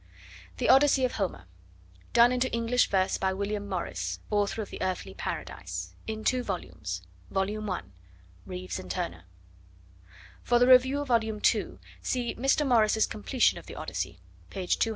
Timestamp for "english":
2.51-2.89